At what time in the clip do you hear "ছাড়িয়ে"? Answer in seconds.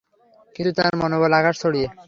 1.61-1.87